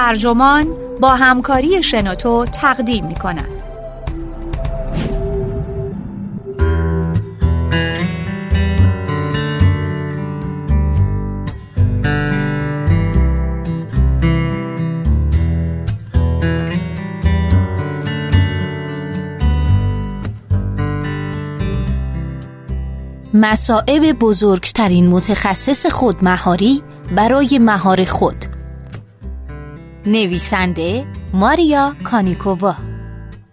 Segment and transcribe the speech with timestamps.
[0.00, 0.66] ترجمان
[1.00, 3.62] با همکاری شنوتو تقدیم می کند.
[23.34, 26.82] مسائب بزرگترین متخصص خودمهاری
[27.16, 28.49] برای مهار خود
[30.06, 32.76] نویسنده ماریا کانیکووا.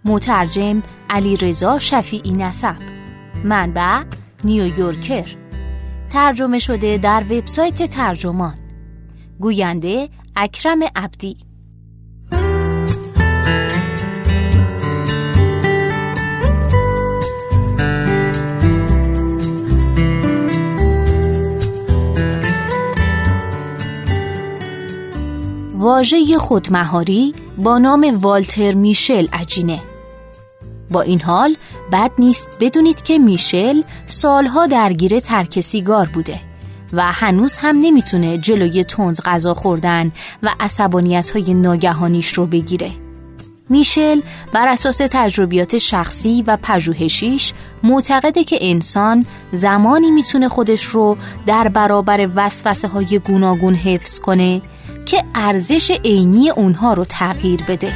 [0.06, 2.76] مترجم علی رضا شفیعی نسب.
[3.44, 4.04] منبع
[4.44, 5.28] نیویورکر.
[6.10, 8.54] ترجمه شده در وبسایت ترجمان.
[9.40, 11.38] گوینده اکرم عبدی.
[25.77, 29.80] واژه خودمهاری با نام والتر میشل عجینه.
[30.92, 31.56] با این حال
[31.92, 36.39] بد نیست بدونید که میشل سالها درگیر ترک سیگار بوده
[36.94, 40.11] و هنوز هم نمی‌تونه جلوی تند غذا خوردن
[40.44, 42.91] و عصبانیت های ناگهانیش رو بگیره.
[43.69, 44.22] میشل
[44.53, 47.53] بر اساس تجربیات شخصی و پژوهشیش
[47.84, 54.62] معتقده که انسان زمانی می‌تونه خودش رو در برابر وسوسه های گوناگون حفظ کنه
[55.08, 57.94] که ارزش عینی اونها رو تغییر بده.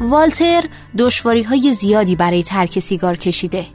[0.00, 0.64] والتر
[0.98, 3.66] دشواری های زیادی برای ترک سیگار کشیده.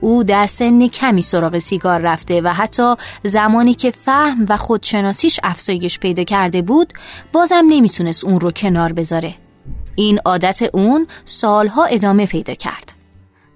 [0.00, 5.98] او در سن کمی سراغ سیگار رفته و حتی زمانی که فهم و خودشناسیش افزایش
[5.98, 6.92] پیدا کرده بود
[7.32, 9.34] بازم نمی‌تونست اون رو کنار بذاره.
[9.94, 13.00] این عادت اون سالها ادامه پیدا کرد.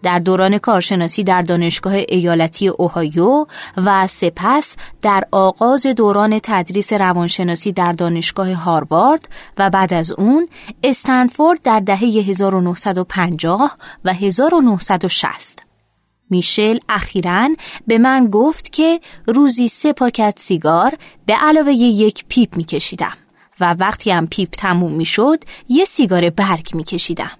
[0.04, 3.46] در دوران کارشناسی در دانشگاه ایالتی اوهایو
[3.76, 9.28] و سپس در آغاز دوران تدریس روانشناسی در دانشگاه هاروارد
[9.58, 10.46] و بعد از اون
[10.82, 15.73] استنفورد در دهه 1950 و 1960
[16.30, 17.48] میشل اخیرا
[17.86, 23.16] به من گفت که روزی سه پاکت سیگار به علاوه یک پیپ میکشیدم
[23.60, 27.30] و وقتی هم پیپ تموم می‌شد یه سیگار برگ میکشیدم.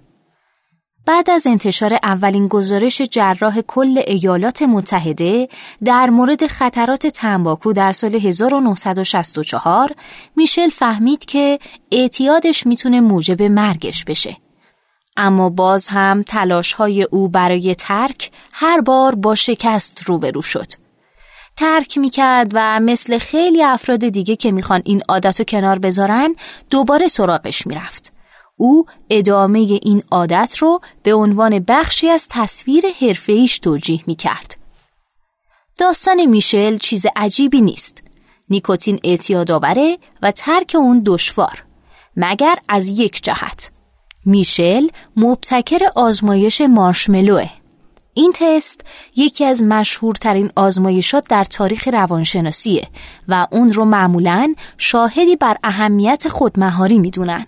[1.05, 5.47] بعد از انتشار اولین گزارش جراح کل ایالات متحده
[5.83, 9.95] در مورد خطرات تنباکو در سال 1964
[10.35, 11.59] میشل فهمید که
[11.91, 14.37] اعتیادش می‌تونه موجب مرگش بشه.
[15.17, 20.67] اما باز هم تلاش های او برای ترک هر بار با شکست روبرو شد.
[21.55, 26.35] ترک می‌کرد و مثل خیلی افراد دیگه که می‌خوان این عادت رو کنار بذارن
[26.69, 28.13] دوباره سراغش می‌رفت.
[28.57, 34.57] او ادامه این عادت رو به عنوان بخشی از تصویر حرفه‌ایش توجیه می‌کرد.
[35.77, 38.03] داستان میشل چیز عجیبی نیست.
[38.49, 41.63] نیکوتین اعتیاد آوره و ترک اون دشوار
[42.15, 43.71] مگر از یک جهت.
[44.25, 47.49] میشل مبتکر آزمایش مارشملوه
[48.17, 48.81] این تست
[49.15, 52.87] یکی از مشهورترین آزمایشات در تاریخ روانشناسیه
[53.27, 57.45] و اون رو معمولا شاهدی بر اهمیت خودمهاری می‌دونن.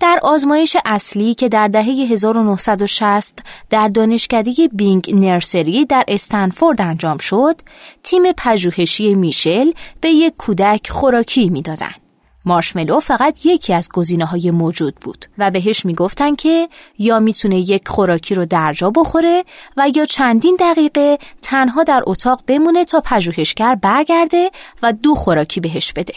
[0.00, 3.38] در آزمایش اصلی که در دهه 1960
[3.70, 7.56] در دانشکده بینگ نرسری در استنفورد انجام شد،
[8.02, 12.07] تیم پژوهشی میشل به یک کودک خوراکی می‌دادند.
[12.48, 17.88] مارشملو فقط یکی از گزینه های موجود بود و بهش می‌گفتن که یا می‌تونه یک
[17.88, 19.44] خوراکی رو درجا بخوره
[19.76, 24.50] و یا چندین دقیقه تنها در اتاق بمونه تا پژوهشگر برگرده
[24.82, 26.14] و دو خوراکی بهش بده.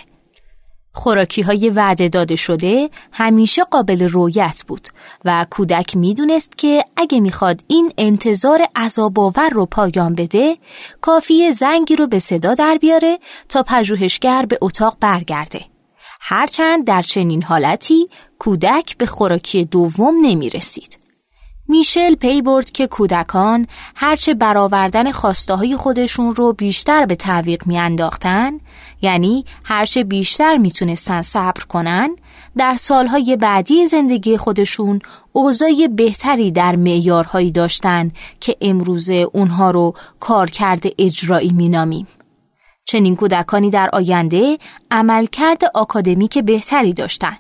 [0.94, 4.88] خوراکی های وعده داده شده همیشه قابل رویت بود
[5.26, 9.20] و کودک می‌دونست که اگه می‌خواد این انتظار عذاب
[9.52, 10.58] رو پایان بده
[11.02, 15.62] کافی زنگی رو به صدا در بیاره تا پژوهشگر به اتاق برگرده
[16.24, 18.08] هرچند در چنین حالتی
[18.40, 20.98] کودک به خوراکی دوم نمی رسید.
[21.68, 28.52] میشل پی برد که کودکان هرچه برآوردن خواسته های خودشون رو بیشتر به تعویق میانداختن
[29.02, 32.16] یعنی هرچه بیشتر می‌تونستن صبر کنن
[32.58, 35.00] در سالهای بعدی زندگی خودشون
[35.32, 42.08] اوضاع بهتری در معیارهایی داشتن که امروزه اونها رو کارکرد اجرایی مینامیم.
[42.92, 44.58] چنین کودکانی در آینده
[44.92, 47.40] عملکرد آکادمیک بهتری داشتند.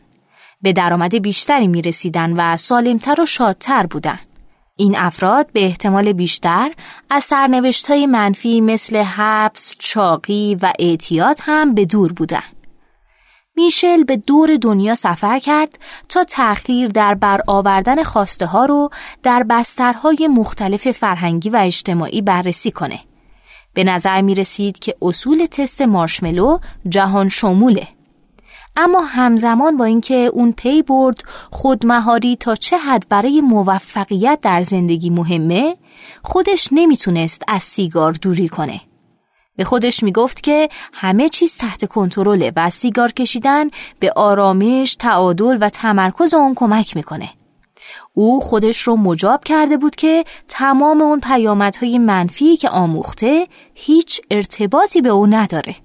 [0.62, 4.27] به درآمد بیشتری می رسیدن و سالمتر و شادتر بودند.
[4.75, 6.71] این افراد به احتمال بیشتر
[7.09, 12.56] از سرنوشت های منفی مثل حبس، چاقی و اعتیاد هم به دور بودند.
[13.56, 18.89] میشل به دور دنیا سفر کرد تا تأخیر در برآوردن خواسته ها رو
[19.24, 23.00] در بسترهای مختلف فرهنگی و اجتماعی بررسی کنه.
[23.73, 26.59] به نظر می رسید که اصول تست مارشملو
[26.89, 27.88] جهان شموله.
[28.75, 35.09] اما همزمان با اینکه اون پی برد خودمهاری تا چه حد برای موفقیت در زندگی
[35.09, 35.77] مهمه
[36.23, 38.81] خودش نمی‌تونست از سیگار دوری کنه.
[39.56, 43.67] به خودش می‌گفت که همه چیز تحت کنترله و سیگار کشیدن
[44.00, 47.29] به آرامش، تعادل و تمرکز اون کمک می‌کنه.
[48.13, 55.01] او خودش رو مجاب کرده بود که تمام اون پیامدهای منفی که آموخته هیچ ارتباطی
[55.01, 55.75] به او نداره.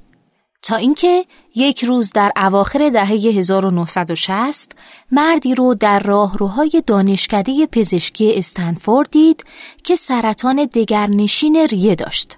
[0.63, 4.73] تا اینکه یک روز در اواخر دهه 1960
[5.13, 9.45] مردی رو در راهروهای دانشکده پزشکی استنفورد دید
[9.85, 12.37] که سرطان دگرنشین ریه داشت.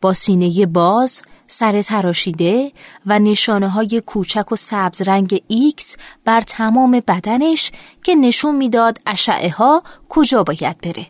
[0.00, 2.72] با سینه باز، سر تراشیده
[3.06, 7.70] و نشانه های کوچک و سبز رنگ ایکس بر تمام بدنش
[8.04, 11.06] که نشون می‌داد اشعه ها کجا باید بره.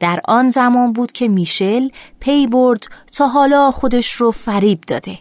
[0.00, 1.88] در آن زمان بود که میشل
[2.20, 5.18] پی برد تا حالا خودش رو فریب داده.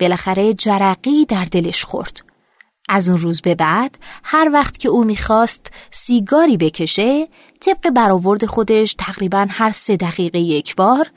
[0.00, 2.20] بالاخره جرقه‌ای در دلش خورد.
[2.88, 7.28] از اون روز به بعد هر وقت که او می‌خواست سیگاری بکشه
[7.60, 11.10] طبق برآورد خودش تقریبا هر سه دقیقه یک بار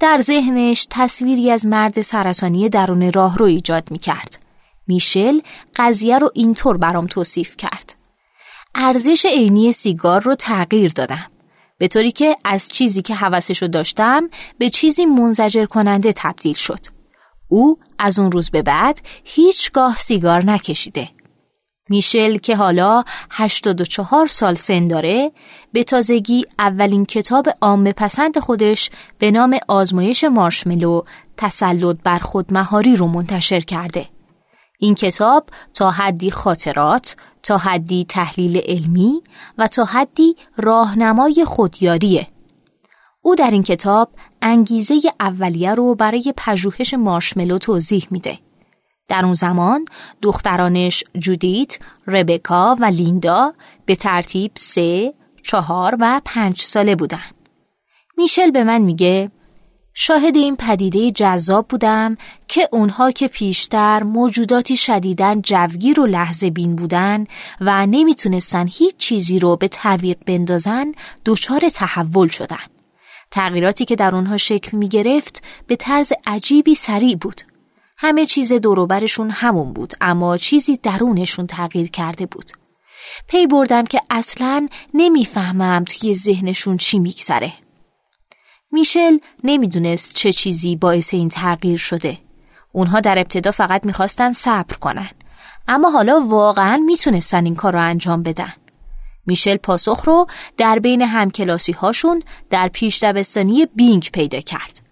[0.00, 4.38] در ذهنش تصویری از مرد سرطانی درون راه رو ایجاد می‌کرد.
[4.86, 5.40] میشل
[5.76, 7.94] قضیه رو اینطور برام توصیف کرد.
[8.74, 11.26] ارزش عینی سیگار رو تغییر دادم.
[11.78, 16.86] به طوری که از چیزی که حواسشو داشتم به چیزی منزجر کننده تبدیل شد.
[17.48, 21.08] او از اون روز به بعد هیچگاه سیگار نکشیده.
[21.90, 25.32] میشل که حالا 84 سال سن داره
[25.72, 31.02] به تازگی اولین کتاب عام پسند خودش به نام آزمایش مارشملو
[31.36, 34.06] تسلط بر خود مهاری رو منتشر کرده.
[34.78, 39.22] این کتاب تا حدی خاطرات، تا حدی تحلیل علمی
[39.58, 42.26] و تا حدی راهنمای خودیاریه.
[43.22, 44.10] او در این کتاب
[44.42, 48.38] انگیزه اولیه رو برای پژوهش مارشملو توضیح میده.
[49.10, 49.84] در اون زمان
[50.22, 53.54] دخترانش جودیت، ربکا و لیندا
[53.86, 57.30] به ترتیب سه، چهار و پنج ساله بودن.
[58.18, 59.30] میشل به من میگه
[59.94, 62.16] شاهد این پدیده جذاب بودم
[62.48, 67.26] که اونها که پیشتر موجوداتی شدیدن جوگیر و لحظه بین بودن
[67.60, 70.92] و نمی‌تونستن هیچ چیزی رو به تعویق بندازن
[71.24, 72.66] دچار تحول شدن.
[73.30, 77.40] تغییراتی که در اونها شکل می گرفت به طرز عجیبی سریع بود.
[78.02, 82.50] همه چیز دوروبرشون همون بود اما چیزی درونشون تغییر کرده بود.
[83.26, 87.52] پی بردم که اصلا نمی‌فهمم توی ذهنشون چی میگذره.
[88.72, 92.18] میشل نمی‌دونست چه چیزی باعث این تغییر شده.
[92.72, 95.10] اونها در ابتدا فقط می‌خواستن صبر کنن.
[95.68, 98.52] اما حالا واقعا می‌تونستن این کار رو انجام بدن.
[99.26, 100.26] میشل پاسخ رو
[100.56, 104.89] در بین همکلاسی هاشون در پیش دبستانی بینگ پیدا کرد.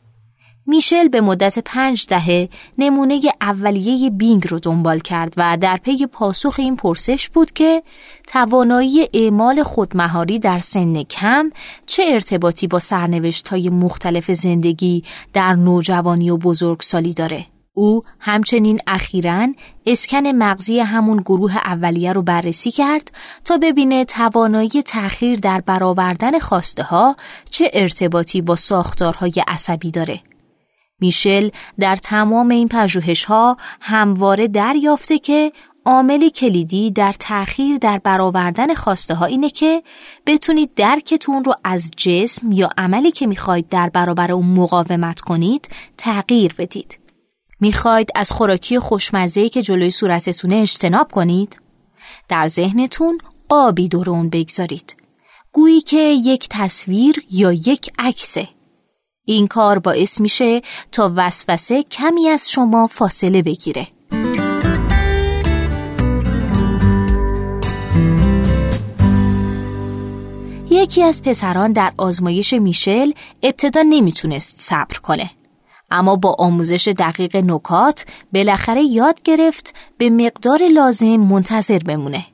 [0.69, 2.49] میشل به مدت پنج دهه
[2.79, 7.83] نمونه اولیه بینگ رو دنبال کرد و در پی پاسخ این پرسش بود که
[8.27, 11.51] توانایی اعمال خودمهاری در سن کم
[11.87, 17.47] چه ارتباطی با سرنوشت های مختلف زندگی در نوجوانی و بزرگسالی داره.
[17.75, 19.49] او همچنین اخیرا
[19.87, 23.11] اسکن مغزی همون گروه اولیه رو بررسی کرد
[23.45, 27.17] تا ببینه توانایی تأخیر در برآوردن خواسته ها
[27.51, 30.21] چه ارتباطی با ساختارهای عصبی داره.
[31.01, 31.51] میشل
[31.81, 35.53] در تمام این پژوهش ها همواره دریافته که
[35.85, 39.83] عاملی کلیدی در تأخیر در برآوردن خواسته ها اینه که
[40.27, 46.55] بتونید درکتون رو از جسم یا عملی که می‌خواید در برابر اون مقاومت کنید تغییر
[46.59, 46.99] بدید.
[47.61, 51.59] می‌خواید از خوراکی خوشمزه که جلوی صورتتونه اجتناب کنید؟
[52.29, 54.97] در ذهنتون قابی دور اون بگذارید.
[55.53, 58.49] گویی که یک تصویر یا یک عکسه.
[59.29, 63.87] این کار باعث میشه تا وسوسه کمی از شما فاصله بگیره.
[70.71, 73.11] یکی از پسران در آزمایش میشل
[73.43, 75.31] ابتدا نمی‌تونست صبر کنه.
[75.91, 78.05] اما با آموزش دقیق نکات
[78.35, 82.25] بالاخره یاد گرفت به مقدار لازم منتظر بمونه.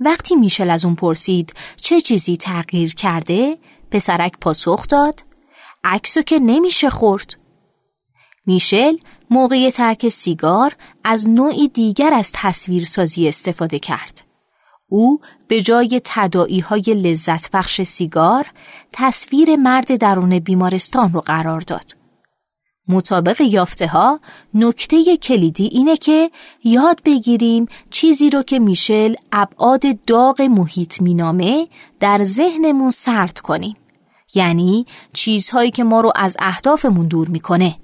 [0.00, 3.58] وقتی میشل از اون پرسید چه چیزی تغییر کرده،
[3.90, 5.25] پسرک پاسخ داد
[5.86, 7.36] عکسو که نمیشه خورد.
[8.46, 8.96] میشل
[9.30, 14.22] موقع ترک سیگار از نوعی دیگر از تصویرسازی استفاده کرد.
[14.88, 18.46] او به جای تدائی های لذت بخش سیگار
[18.92, 21.96] تصویر مرد درون بیمارستان رو قرار داد.
[22.88, 24.20] مطابق یافته ها
[24.54, 26.30] نکته کلیدی اینه که
[26.64, 31.68] یاد بگیریم چیزی رو که میشل ابعاد داغ محیط مینامه
[32.00, 33.76] در ذهنمون سرد کنیم
[34.34, 37.76] یعنی چیزهایی که ما رو از اهدافمون دور می‌کنه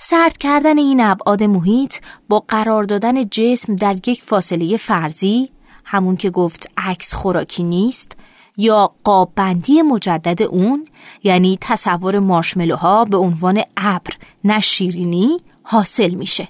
[0.00, 1.98] سرد کردن این ابعاد محیط
[2.28, 5.50] با قرار دادن جسم در یک فاصله فرضی
[5.84, 8.16] همون که گفت عکس خوراکی نیست
[8.56, 10.88] یا قاب بندی مجدد اون
[11.22, 14.12] یعنی تصور مارشملوها به عنوان ابر
[14.44, 16.48] نه شیرینی حاصل میشه.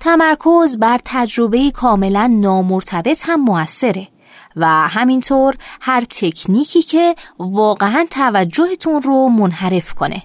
[0.00, 4.08] تمرکز بر تجربه کاملا نامرتبط هم موثره
[4.56, 10.22] و همینطور هر تکنیکی که واقعا توجهتون رو منحرف کنه.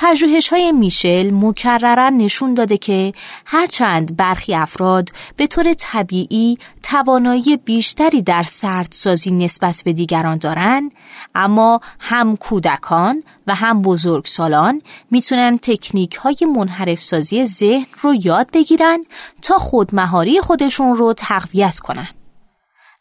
[0.00, 3.12] پژوهش های میشل مکررا نشون داده که
[3.46, 10.90] هرچند برخی افراد به طور طبیعی توانایی بیشتری در سردسازی نسبت به دیگران دارن
[11.34, 19.00] اما هم کودکان و هم بزرگسالان می‌تونن تکنیک های منحرف سازی ذهن رو یاد بگیرن
[19.42, 22.08] تا خودمهاری خودشون رو تقویت کنن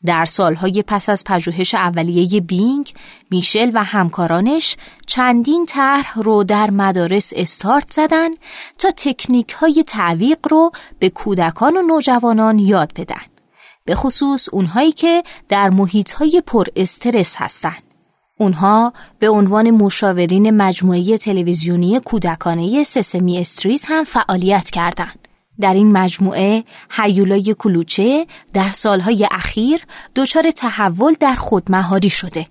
[0.05, 2.93] در سالهای پس از پژوهش اولیه بینگ،
[3.31, 4.77] میشل و همکارانش
[5.07, 8.29] چندین طرح رو در مدارس استارت زدن
[8.77, 13.25] تا تکنیک های تعویق رو به کودکان و نوجوانان یاد بدن.
[13.85, 17.83] به خصوص اونهایی که در محیط های پر استرس هستند.
[18.39, 25.26] اونها به عنوان مشاورین مجموعه تلویزیونی کودکانه سسمی استریز هم فعالیت کردند.
[25.59, 29.81] در این مجموعه هیولای کلوچه در سالهای اخیر
[30.15, 32.47] دچار تحول در خودمهاری شده.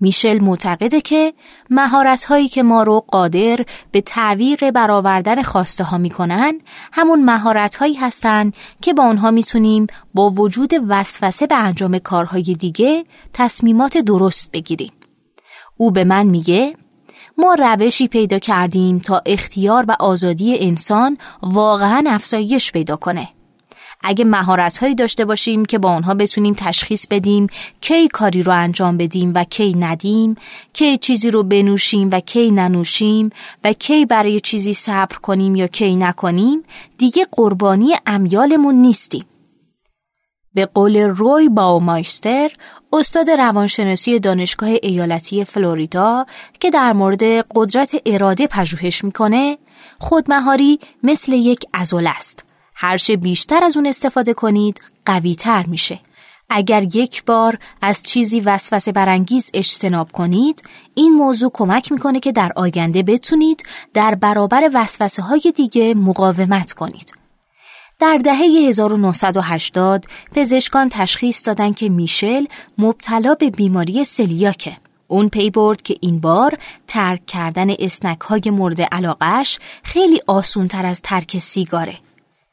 [0.00, 1.34] میشل معتقده که
[1.70, 3.60] مهارت هایی که ما رو قادر
[3.92, 6.60] به تعویق برآوردن خواسته ها می‌کنن
[6.92, 13.04] همون مهارت هایی هستند که با آنها می‌تونیم با وجود وسوسه به انجام کارهای دیگه
[13.32, 14.92] تصمیمات درست بگیریم.
[15.76, 16.76] او به من میگه
[17.38, 23.28] ما روشی پیدا کردیم تا اختیار و آزادی انسان واقعا افزایش پیدا کنه.
[24.02, 27.46] اگه مهارت هایی داشته باشیم که با آنها بتونیم تشخیص بدیم
[27.80, 30.36] کی کاری رو انجام بدیم و کی ندیم
[30.72, 33.30] کی چیزی رو بنوشیم و کی ننوشیم
[33.64, 36.62] و کی برای چیزی صبر کنیم یا کی نکنیم
[36.98, 39.24] دیگه قربانی امیالمون نیستیم
[40.54, 42.50] به قول روی باومایستر
[42.92, 46.26] استاد روانشناسی دانشگاه ایالتی فلوریدا
[46.60, 47.22] که در مورد
[47.54, 49.58] قدرت اراده پژوهش می‌کنه
[49.98, 52.44] خودمهاری مثل یک ازول است.
[52.74, 55.98] هرچه بیشتر از اون استفاده کنید قوی تر میشه.
[56.50, 60.62] اگر یک بار از چیزی وسوسه برانگیز اجتناب کنید
[60.94, 63.62] این موضوع کمک می‌کنه که در آینده بتونید
[63.94, 67.21] در برابر وسوسه های دیگه مقاومت کنید.
[68.02, 68.36] در دهه
[68.68, 70.04] 1980
[70.34, 72.44] پزشکان تشخیص دادند که میشل
[72.78, 74.76] مبتلا به بیماری سلیاکه.
[75.08, 80.86] اون پی برد که این بار ترک کردن اسنک های مورد علاقش خیلی آسون تر
[80.86, 81.94] از ترک سیگاره.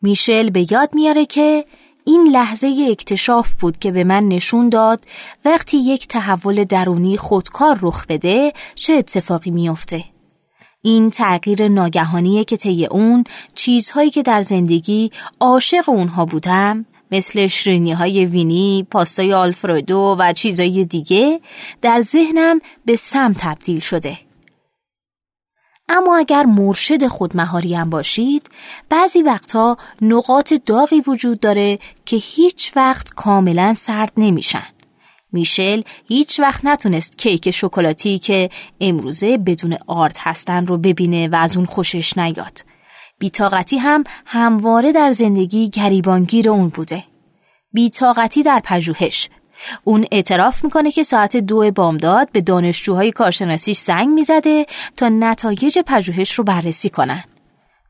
[0.01, 1.65] میشل به یاد میاره که
[2.05, 5.05] این لحظه اکتشاف بود که به من نشون داد
[5.45, 10.03] وقتی یک تحول درونی خودکار رخ بده چه اتفاقی میافته.
[10.81, 13.23] این تغییر ناگهانیه که طی اون
[13.55, 20.85] چیزهایی که در زندگی عاشق اونها بودم مثل شرینی های وینی، پاستای آلفردو و چیزهای
[20.85, 21.39] دیگه
[21.81, 24.17] در ذهنم به سم تبدیل شده.
[25.89, 28.49] اما اگر مرشد خودمهاری هم باشید
[28.89, 34.78] بعضی وقتها نقاط داغی وجود داره که هیچ وقت کاملا سرد نمیشن.
[35.31, 38.49] میشل هیچ وقت نتونست کیک شکلاتی که
[38.81, 42.59] امروزه بدون آرد هستن رو ببینه و از اون خوشش نیاد.
[43.19, 47.03] بیتاقتی هم همواره در زندگی گریبانگیر اون بوده.
[47.73, 49.29] بیتاقتی در پژوهش
[49.83, 54.65] اون اعتراف می‌کنه که ساعت دو بامداد به دانشجوهای کارشناسیش زنگ می‌زده
[54.97, 57.23] تا نتایج پژوهش رو بررسی کنن.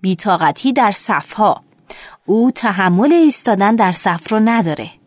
[0.02, 1.64] بیتاقتی در صفها
[2.26, 4.99] او تحمل ایستادن در صف رو نداره.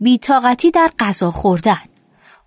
[0.00, 1.80] بیتاقتی در غذا خوردن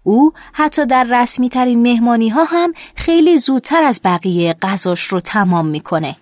[0.03, 5.67] او حتی در رسمی ترین مهمانی ها هم خیلی زودتر از بقیه غذاش رو تمام
[5.67, 6.15] می‌کنه.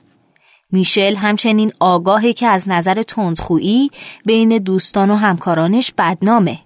[0.71, 3.89] میشل همچنین آگاهه که از نظر تندخویی
[4.25, 6.59] بین دوستان و همکارانش بدنامه.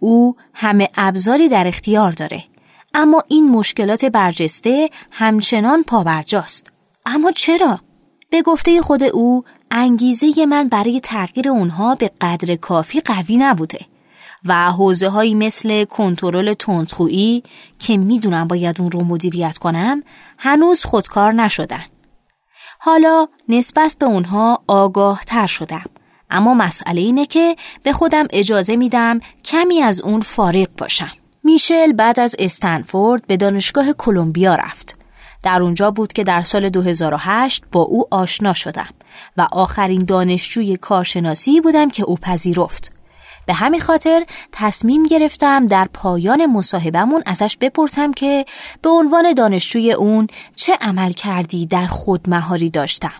[0.00, 2.44] او همه ابزاری در اختیار داره.
[2.94, 6.72] اما این مشکلات برجسته همچنان پاورجاست.
[7.06, 7.80] اما چرا؟
[8.30, 13.78] به گفته خود او انگیزه من برای تغییر اونها به قدر کافی قوی نبوده
[14.44, 17.42] و حوزه هایی مثل کنترل تندخویی
[17.78, 20.02] که می‌دونم باید اون رو مدیریت کنم
[20.38, 21.84] هنوز خودکار نشدن.
[22.78, 25.84] حالا نسبت به اونها آگاه تر شدم
[26.30, 31.10] اما مسئله اینه که به خودم اجازه میدم کمی از اون فارغ باشم.
[31.44, 34.96] میشل بعد از استنفورد به دانشگاه کلمبیا رفت
[35.42, 38.88] در اونجا بود که در سال 2008 با او آشنا شدم
[39.36, 42.92] و آخرین دانشجوی کارشناسی بودم که او پذیرفت.
[43.46, 48.44] به همین خاطر تصمیم گرفتم در پایان مصاحبمون ازش بپرسم که
[48.82, 53.12] به عنوان دانشجوی اون چه عمل کردی در خود مهاری داشتم.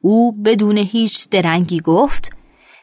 [0.00, 2.32] او بدون هیچ درنگی گفت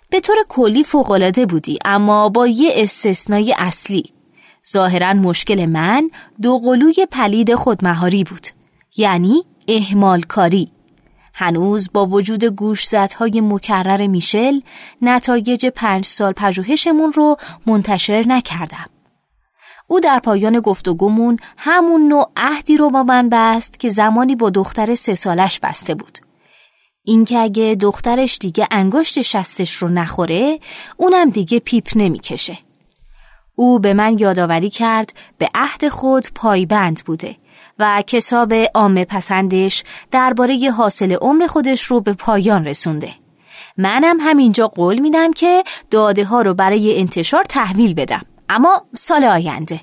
[0.09, 4.03] به طور کلی فوقالعاده بودی اما با یه استثنای اصلی
[4.69, 6.09] ظاهرا مشکل من
[6.41, 8.47] دو قلوی پلید خودمهاری بود
[8.97, 10.71] یعنی اهمال کاری
[11.33, 14.59] هنوز با وجود گوشزدهای مکرر میشل
[15.01, 17.37] نتایج پنج سال پژوهشمون رو
[17.67, 18.89] منتشر نکردم.
[19.87, 24.95] او در پایان گفتگومون همون نوع عهدی رو با من بست که زمانی با دختر
[24.95, 26.17] سه سالش بسته بود.
[27.05, 30.59] اینکه اگه دخترش دیگه انگشت شستش رو نخوره
[30.97, 32.57] اونم دیگه پیپ نمی‌کشه.
[33.55, 37.35] او به من یادآوری کرد به عهد خود پایبند بوده
[37.79, 43.09] و کتاب عامه پسندش درباره حاصل عمر خودش رو به پایان رسونده.
[43.77, 48.21] منم همینجا قول میدم که داده ها رو برای انتشار تحویل بدم.
[48.49, 49.79] اما سال آینده.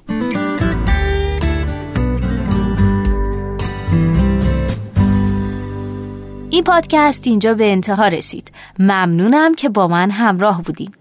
[6.51, 8.53] این پادکست اینجا به انتها رسید.
[8.79, 10.93] ممنونم که با من همراه بودیم